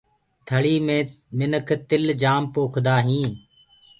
[0.45, 3.35] ٿݪيٚ مي تل منک تِل جآم پوکدآ هينٚ۔